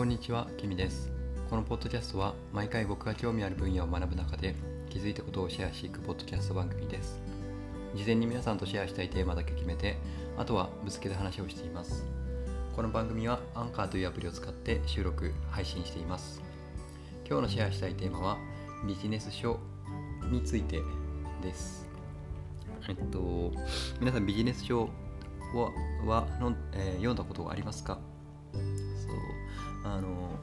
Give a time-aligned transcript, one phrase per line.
[0.00, 1.12] こんにちは、きみです。
[1.50, 4.54] このポッドキャストは毎回僕が興味ある分野を学ぶ中で
[4.88, 7.20] 気づいたことをシェアしていくポッドキャスト番組です。
[7.94, 9.98] 事前に皆さんとシェアしたいテーマだけ決めて、
[10.38, 12.06] あとはぶつけて話をしています。
[12.74, 16.40] この番組はアンカーというアプリを使って収録、配信しています。
[17.28, 18.38] 今日のシェアしたいテーマは
[18.86, 19.58] ビジネス書
[20.30, 20.80] について
[21.42, 21.86] です。
[22.88, 23.52] えっと、
[24.00, 24.88] 皆さんビジネス書
[25.54, 25.70] は
[26.06, 27.98] はの、えー読んだことがありますか？
[29.84, 30.38] あの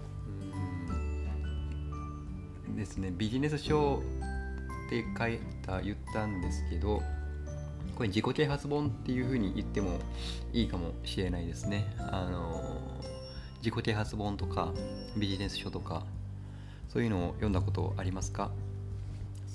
[2.68, 4.02] うんですねビジネス書
[4.88, 7.02] って書いた言ったんですけど
[7.96, 10.00] これ自己啓発本っていうふうに言っても
[10.54, 11.96] いいかもしれないですね。
[11.98, 12.62] あの
[13.58, 14.72] 自己啓発本とか
[15.18, 16.06] ビジネス書とか
[16.90, 18.52] そういうのを読んだことありますか？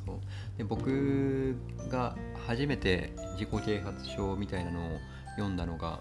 [0.05, 0.17] そう。
[0.59, 1.57] で僕
[1.89, 4.99] が初めて自己啓発書みたいなのを
[5.37, 6.01] 読んだのが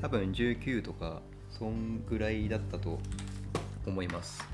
[0.00, 1.20] 多分19とか
[1.58, 2.98] そんぐらいだったと
[3.86, 4.44] 思います。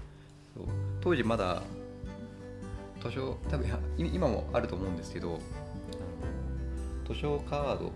[1.01, 1.63] 当時まだ
[3.03, 5.41] 図書多分今もあると思うんですけど
[7.09, 7.91] 図書カードっ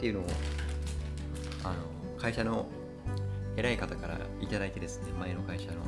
[0.00, 0.26] ていうのを
[1.64, 1.74] あの
[2.18, 2.66] 会社の
[3.56, 5.82] 偉い方からいただいてですね前の会社の。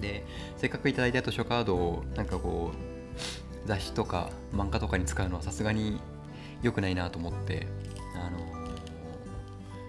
[0.00, 6.00] でせっかくいただいた図書カードをなんかこう雑誌とか漫画とかに使うのはさすがに
[6.62, 7.66] 良くないなと思って
[8.14, 8.38] あの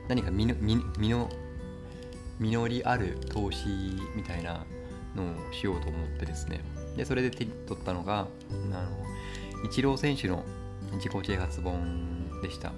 [0.07, 1.29] 何か身の身の
[2.39, 3.67] 実りある投資
[4.15, 4.65] みたいな
[5.15, 6.61] のをしようと思ってですね。
[6.95, 10.43] でそれで手に取ったのがあのイチロー選手の
[10.93, 12.71] 自己啓発本でした。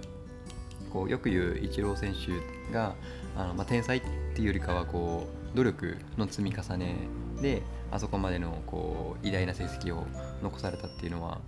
[0.91, 2.95] こうよく言うイチロー選手が
[3.35, 4.01] あの、まあ、天才っ
[4.33, 6.95] ていうよりかはこう努力の積み重ね
[7.41, 10.05] であそこまでのこう偉大な成績を
[10.41, 11.39] 残されたっていうのは、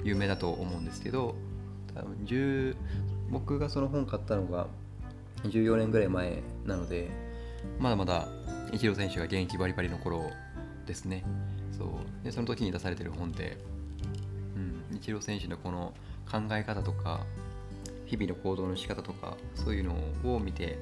[0.00, 1.34] うん、有名だと思うんですけど
[1.94, 2.76] 多分
[3.30, 4.66] 僕がその本買ったのが
[5.44, 7.10] 14年ぐらい前なので
[7.78, 8.28] まだまだ
[8.72, 10.30] イチロー選手が現役バリバリの頃
[10.86, 11.24] ですね。
[11.76, 12.24] そう。
[12.24, 13.58] でその時に出されてる本で、
[14.56, 15.94] うん、イチロー選手のこの
[16.30, 17.24] 考え方とか
[18.06, 19.94] 日々の行動の仕方とかそういうの
[20.34, 20.78] を見て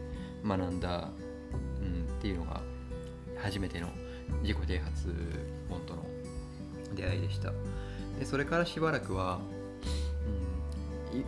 [0.46, 1.08] 学んだ、
[1.80, 2.60] うん、っていうのが
[3.42, 3.88] 初めての
[4.42, 5.14] 自己啓発
[5.68, 6.04] 本との
[6.94, 7.52] 出会いでした。
[8.18, 9.40] でそれからしばらくは、
[11.12, 11.24] うん、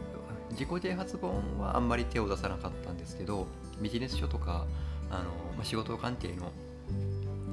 [0.52, 3.46] 自己啓発本はあんまり手を出さなかったんですけど
[3.80, 4.66] ビジネス書とか
[5.10, 5.24] あの、
[5.56, 6.52] まあ、仕事関係の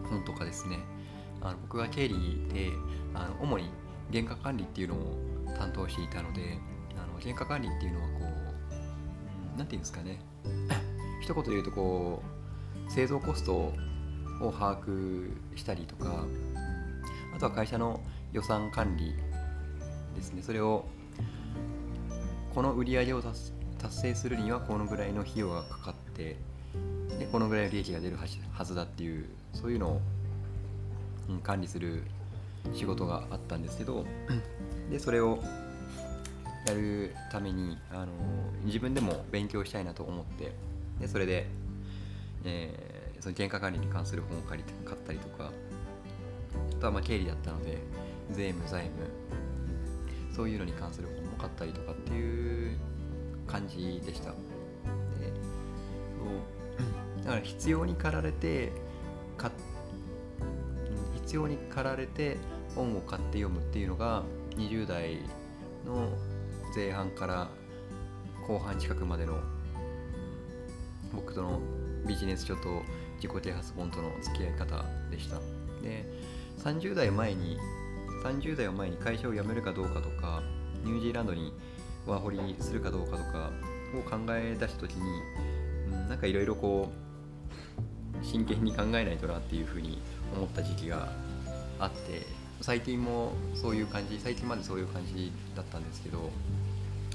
[0.10, 0.80] 本とかですね。
[1.42, 2.72] あの僕が経理で
[3.14, 3.70] あの主に
[4.12, 5.18] 原価管理っていうのを
[5.58, 6.58] 担当していたので
[6.96, 10.20] あの原価管理っていうのはこう、うん、なんていうんですかね。
[11.22, 12.22] 一言で言うとこ
[12.88, 13.74] う製造コストを
[14.52, 16.26] 把握したりとか
[17.36, 18.02] あとは会社の
[18.34, 19.14] 予算管理
[20.16, 20.42] ですね。
[20.42, 20.86] それを
[22.54, 26.38] この売り上げを達達成するにはこのぐらいの費用がかかって
[27.20, 28.18] でこのぐらいの利益が出る
[28.52, 32.04] はずだっていうそういうのを、うん管理する
[32.74, 34.06] 仕事があったんですけど
[34.92, 35.40] でそれを
[36.68, 38.08] やるためにあの
[38.66, 40.52] 自分でも勉強したいなと思って
[41.00, 41.48] でそれで、
[42.44, 45.50] えーその原価管理に関する本を借りて買ったりとか
[46.78, 47.78] あとはまあ経理だったので
[48.32, 52.78] 税務財務そういうのに関する本も買ったりとかっていう
[53.48, 54.32] 感じでした。
[54.32, 56.63] でそう
[57.24, 58.72] だから必要に駆られて
[59.38, 59.52] か
[61.16, 62.38] 必要に駆られて
[62.76, 64.24] 本を買って読むっていうのが
[64.56, 65.20] 20代
[65.86, 66.10] の
[66.76, 67.50] 前半から
[68.48, 69.40] 後半近くまでの
[71.14, 71.60] 僕との
[72.08, 72.82] ビジネス書と
[73.16, 75.40] 自己啓発本との付き合い方でした。
[75.82, 76.06] で
[76.60, 77.58] 30代前に
[78.24, 80.42] 30代を前に会社を辞めるかどうかとか
[80.84, 81.54] ニュージーランドに
[82.06, 83.52] ワーホリするかどうかとか
[83.98, 85.02] を考え出した時に、
[86.10, 86.90] なんかいろいろこ
[88.22, 90.00] う真剣に考えないとなっていうふうに
[90.36, 91.10] 思った時期が
[91.80, 92.26] あって
[92.62, 96.30] 最近もそういう感じ最近までそういう感じだったんですけど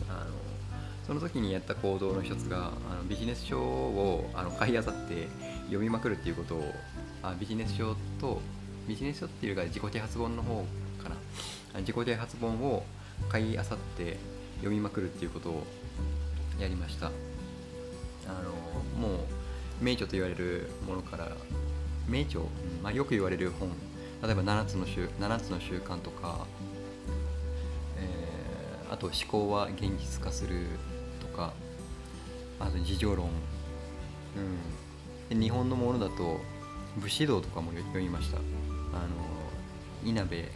[0.08, 0.30] あの
[1.06, 4.90] その時にやった行動の一つがあのビジネス書をあの買い漁って
[5.66, 6.62] 読みまくるっていうことを
[7.22, 8.40] あビジネス書と
[8.86, 10.66] ビジネス書っていうか自己啓発本の方
[11.02, 11.16] かな。
[11.80, 12.84] 自己啓発本を
[13.28, 13.64] 買い漁っ
[13.96, 14.16] て
[14.58, 15.62] 読みまくるっていうことを
[16.60, 17.10] やりました。
[18.28, 19.24] あのも
[19.80, 21.32] う名著と言われるものから
[22.06, 22.42] 名著、
[22.82, 23.70] まあ、よく言われる本。
[24.22, 26.46] 例えば7つの習7つの習慣とか、
[27.96, 28.28] えー
[28.90, 30.66] あと思考は現実化する
[31.20, 31.52] とか
[32.58, 33.28] あと自助論、
[34.36, 36.40] うん、で日本のものだと
[36.96, 38.38] 武士道とかも読みました。
[38.38, 38.48] あの
[40.04, 40.46] 稲部ん武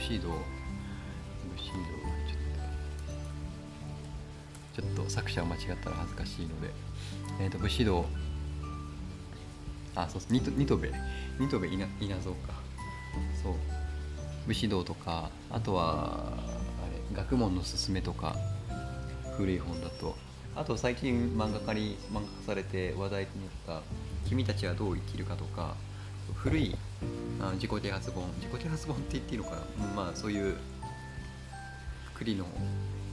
[0.00, 0.28] 士道。
[0.28, 0.36] 武
[1.56, 1.76] 士道。
[2.28, 2.41] ちょっと
[4.74, 6.70] ちょっと作者を間違ったら恥ずかしいので、
[7.40, 8.06] えー、と武士道。
[9.94, 10.92] あそうそうニトニトベ。
[11.38, 12.54] ニトベ稲稲造か。
[13.42, 13.54] そう。
[14.46, 18.36] 武士道とかあとはあれ学問のすすめとか
[19.36, 20.16] 古い本だと。
[20.56, 23.82] あと最近漫画家に漫画化されて話題になった
[24.28, 25.76] 「君たちはどう生きるか」とか
[26.34, 26.76] 古い
[27.40, 28.24] あ自己啓発本。
[28.40, 30.56] 自己啓発本って言っていいのかな、まあそういう
[32.14, 32.46] くりの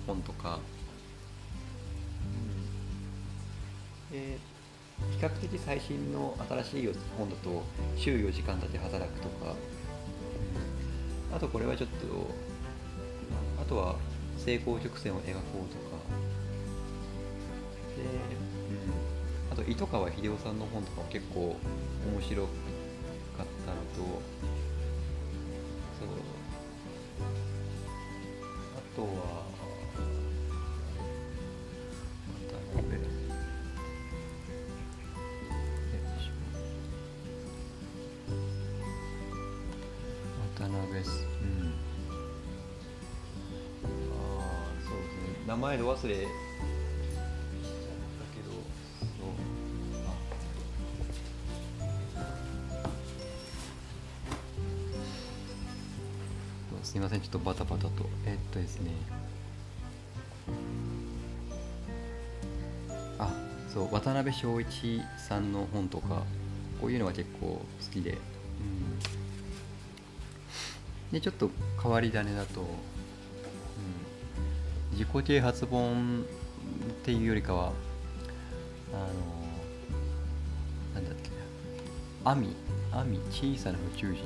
[0.05, 0.59] 本とか、
[4.11, 4.37] で
[5.11, 7.63] 比較的最新の新しい本だと
[7.95, 9.55] 週4時間立て働くとか、
[11.33, 11.95] あとこれはちょっと
[13.61, 13.95] あとは
[14.37, 15.99] 成功直線を描こうとか。
[17.95, 21.55] で、うん、あと糸川秀夫さんの本とかも結構
[22.11, 24.21] 面白かったのと
[25.99, 26.07] そう。
[28.75, 29.07] あとは
[40.59, 41.73] 渡辺すうん。
[44.11, 45.47] ああそうですね。
[45.47, 46.25] 名前ど忘れしちゃった
[48.35, 48.51] けど。
[49.01, 49.29] そう
[56.81, 57.21] あすみません。
[57.21, 57.91] ちょっとバタバタと。
[58.25, 58.91] えっとですね。
[63.17, 63.31] あ
[63.73, 66.23] そう渡辺正一さんの本とか
[66.81, 68.17] こういうのが結構好きで、うん、
[71.11, 71.49] でちょっと
[71.81, 72.67] 変わり種だと、うん、
[74.91, 76.25] 自己啓発本っ
[77.03, 77.73] ていうよりかは
[78.93, 79.03] あの
[80.93, 81.29] なんだっけ
[82.23, 82.55] なアミ
[82.91, 84.23] アミ小さな宇宙人。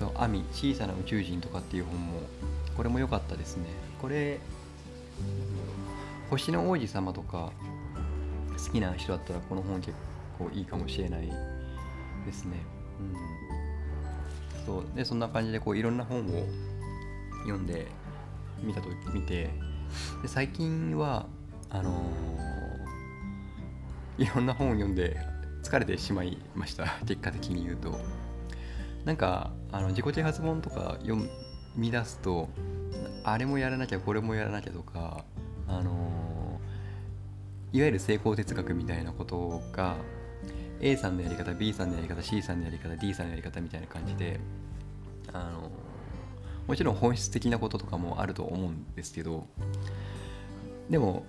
[0.00, 2.20] そうアミ小さな宇宙人とかっていう本も
[2.74, 3.66] これも良かったですね。
[4.00, 4.40] これ
[6.30, 7.52] 星の王子様とか
[8.56, 9.92] 好きな人だったらこの本結
[10.38, 11.30] 構いいかもしれない。
[12.24, 12.58] ですね。
[13.00, 14.66] うん。
[14.66, 14.96] そう。
[14.96, 16.46] でそんな感じでこういろんな本を
[17.42, 17.86] 読んで
[18.62, 19.50] 見たと見て
[20.22, 21.26] で最近は
[21.70, 25.16] あのーいろんな本を読んで
[25.62, 26.98] 疲れてしまいました。
[27.06, 27.98] 結果的に言うと。
[29.04, 31.16] なんかあの自己啓発本とか読
[31.74, 32.50] み出すと
[33.24, 35.24] あれもやらなきゃこれもやらなきゃとか
[35.66, 39.96] あのーいわゆる成功哲学みたいなことが
[40.80, 44.40] A さんのやり方 B さんのやり方 C さんのやり方 D さんのやり方みたいな感じで
[45.32, 45.70] あの
[46.66, 49.46] もちろん本質的なこととかもあると思うんですけど
[50.88, 51.24] でも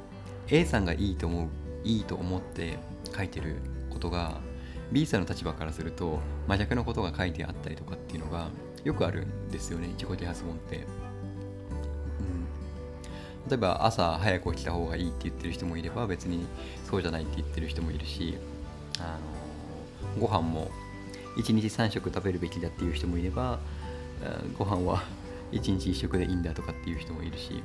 [0.48, 1.48] A さんがいいと思う
[1.84, 2.78] いいと思って
[3.14, 3.56] 書いてる
[3.90, 4.40] ことが
[4.90, 8.48] B さんの立場からすると真逆のことが書いてあったりとかっていうのが
[8.84, 10.76] よくあるんですよね自己啓発本って。
[10.76, 10.84] うん、
[13.48, 16.46] 例えば朝早く起きた方がいいって言ってる人もいれば別に
[16.88, 18.38] そうじゃないって言ってる人もいるし
[18.98, 19.18] あ
[20.18, 20.70] のご飯も
[21.36, 23.58] 1日3食食べるべきだっていう人もいれば
[24.56, 25.02] ご飯は
[25.52, 27.62] 1日1食でいいんだとかっていう人もいるし。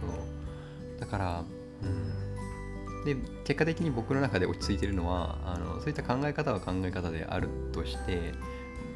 [0.00, 1.00] そう。
[1.00, 1.44] だから、
[1.82, 8.32] うん、で結果的に僕の中で落ち着いてるのはあのそういった考え方は考え方であるとして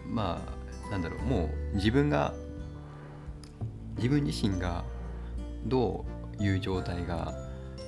[0.08, 0.43] ま
[0.88, 2.34] あなんだろうもう自分が
[3.96, 4.84] 自分自身が
[5.66, 6.04] ど
[6.38, 7.35] ういう状態が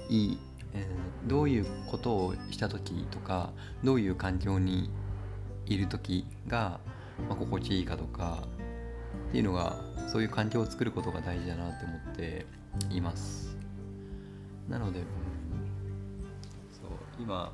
[0.09, 0.39] いい、
[0.75, 3.51] えーどういうことをした時とか
[3.85, 4.91] どういう環境に
[5.67, 6.81] いる時が、
[7.29, 8.43] まあ、心地いいかとか
[9.29, 9.77] っていうのが
[10.09, 12.47] そういう環境を作ることが大事だなって思って
[12.91, 13.57] います。
[14.69, 15.05] なのでうん
[16.73, 17.53] そう今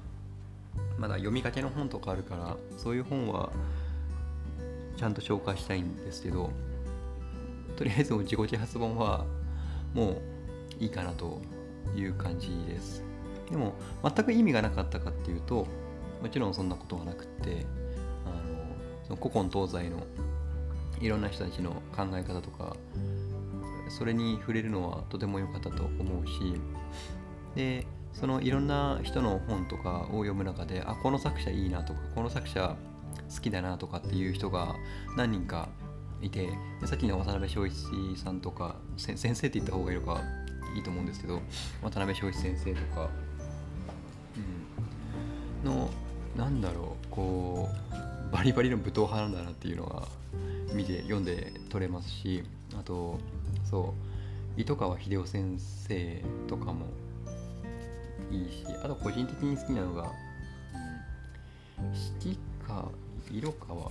[0.98, 3.50] まだ読みかけの本とかあるからそういう本は
[4.96, 6.50] ちゃんと紹介したいんですけど
[7.76, 9.24] とりあえず自己啓発本は
[9.94, 10.20] も
[10.80, 11.40] ういいかなと
[11.96, 13.07] いう感じです。
[13.50, 15.66] でも全く意味がなかったかっていうと
[16.22, 17.66] もちろんそんなことはなくって
[18.26, 18.36] あの
[19.04, 20.06] その古今東西の
[21.00, 22.76] いろんな人たちの考え方とか
[23.88, 26.60] それに触れるのはとても良かったと思うし
[27.54, 32.76] でそのいろんな人の本とかを読む中であこの作者いいなとかこの作者
[33.34, 34.74] 好きだなとかっていう人が
[35.16, 35.68] 何人か
[36.20, 36.48] いて
[36.84, 37.74] さっきの渡辺正一
[38.16, 40.20] さんとか先生って言った方がいいのか
[40.74, 41.40] いいと思うんですけど
[41.82, 43.10] 渡辺正一先生とか、
[45.64, 45.90] うん、の
[46.36, 47.68] なんだろうこ
[48.30, 50.06] うバリバリの武闘派なんだなっていうのが
[50.72, 52.44] 見て読んで取れますし
[52.78, 53.18] あと
[53.64, 53.94] そ
[54.56, 56.86] う糸川秀夫先生とかも
[58.30, 62.88] いいしあと個人的に好きなのが、うん、七川
[63.30, 63.90] 色川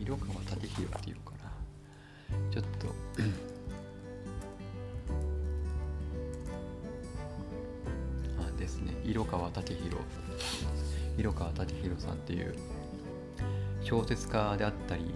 [0.00, 1.44] 色川武弘っていうかな。
[2.50, 2.86] ちょっと
[8.64, 8.94] ですね。
[9.04, 9.96] 色川武弘
[11.18, 12.54] 色川武弘さんっていう
[13.82, 15.14] 小説家であったり、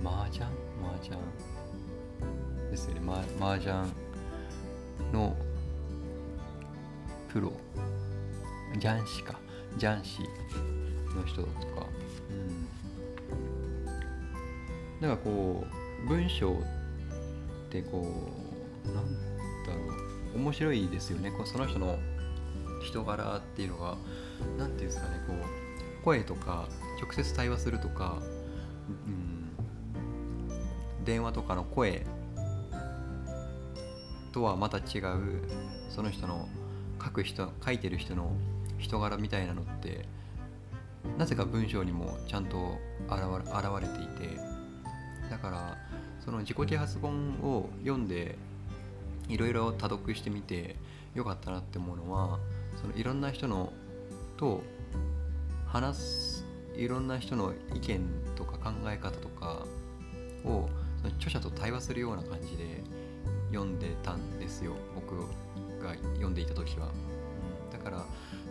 [0.00, 0.46] えー、麻雀？
[0.80, 1.18] 麻雀？
[2.70, 3.00] ですよね。
[3.40, 3.74] 麻雀
[5.12, 5.36] の
[7.28, 7.52] プロ。
[8.74, 9.40] 雀士か。
[9.76, 10.20] 雀士
[11.16, 11.86] の人とか、
[15.00, 15.66] うん、なんかこ
[16.04, 16.56] う文章っ
[17.68, 18.30] てこ
[18.84, 19.12] うなん
[19.66, 20.09] だろう。
[20.34, 21.30] 面白いですよね。
[21.30, 21.98] こうその人の
[22.82, 23.96] 人柄っていうのが
[24.58, 26.66] 何ていうんですかねこう声とか
[27.00, 28.18] 直接対話するとか、
[29.06, 32.06] うん、電話とかの声
[34.32, 35.42] とはまた違う
[35.90, 36.48] その人の
[37.02, 38.32] 書く人書いてる人の
[38.78, 40.06] 人柄みたいなのって
[41.18, 43.20] なぜか文章にもちゃんと現
[43.80, 44.40] れていて
[45.30, 45.78] だから
[46.24, 48.36] その自己啓発本を読んで
[49.30, 50.76] いろいろ多読してみて
[51.14, 52.38] よかったなって思うのは
[52.80, 53.72] そのいろんな人の
[54.36, 54.62] と
[55.66, 56.46] 話す
[56.76, 58.00] いろんな人の意見
[58.36, 59.64] とか考え方とか
[60.44, 60.68] を
[61.02, 62.82] その著者と対話するような感じで
[63.52, 64.74] 読んでたんですよ。
[64.94, 65.16] 僕
[65.82, 66.88] が読んでいた時は、
[67.72, 67.96] だから、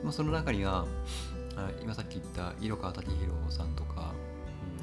[0.03, 0.85] まあ、その中には
[1.81, 4.13] 今さっき言った色川武弘さんとか、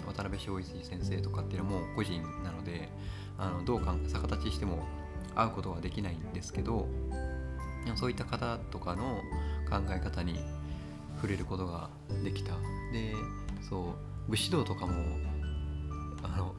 [0.05, 2.89] うん、渡辺正一先生とかっていうのも個人なので
[3.39, 4.85] あのどうか逆立ちしても
[5.37, 6.89] 会うことはできないんですけど
[7.95, 9.21] そういった方とかの
[9.71, 10.41] 考え方に
[11.17, 11.89] 触れることが
[12.25, 12.53] できた。
[12.93, 13.15] で
[13.69, 13.95] そ
[14.29, 14.95] う武士道とかも
[16.23, 16.55] あの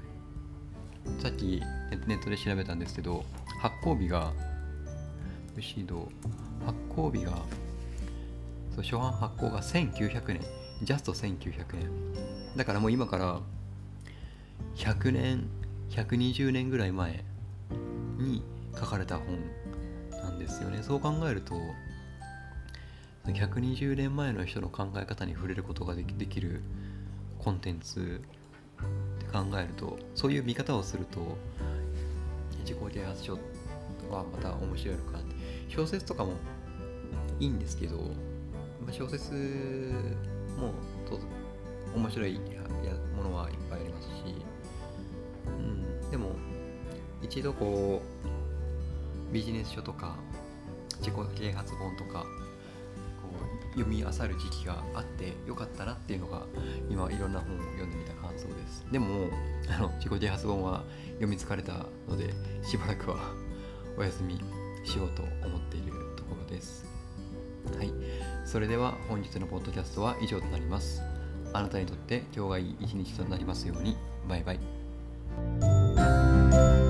[1.20, 1.62] さっき
[2.06, 3.26] ネットで調べたんですけど
[3.60, 4.32] 発行日が
[5.56, 6.10] 武士道
[6.66, 7.32] 発行日が
[8.76, 10.42] そう初版発行が1900年。
[10.84, 11.90] ジャスト1900年。
[12.56, 13.40] だからもう今から
[14.76, 15.50] 100年
[15.90, 17.24] 120年ぐらい前
[18.18, 18.44] に
[18.78, 19.40] 書かれた本
[20.12, 20.84] なんですよね。
[20.84, 21.56] そう考えると
[23.26, 26.62] 120年前の人の考え方に触れることができる
[27.40, 28.22] コンテンツ
[28.80, 31.38] って考えるとそういう見方をすると
[32.62, 33.34] 自己啓発書
[34.10, 35.20] はまた面白いのかな
[35.68, 36.34] 小説とかも
[37.40, 37.98] いいんですけど、
[38.86, 39.34] ま、小説
[40.58, 40.74] も
[41.96, 42.40] 面白い
[43.16, 44.14] ものはいっぱいありますし、
[45.46, 46.32] うん、でも
[47.22, 48.37] 一度こう
[49.32, 50.16] ビジネス書とか
[51.00, 52.28] 自己啓発本とかこ
[53.66, 56.44] う読み漁る時期があってよかったなっていうのが
[56.90, 58.86] 今いろんな本を読んでみた感想です。
[58.92, 59.30] でも
[59.70, 63.18] あの自己啓発本は読み疲れたのでしばらくは
[63.98, 64.40] お休み
[64.84, 66.86] しようと思っているところです。
[67.78, 67.94] はい。
[68.46, 71.02] それでは本日のポッドキャストは以上となります。
[71.54, 73.98] あなたにとって今日がいい一日となりますように。
[74.28, 76.87] バイバイ。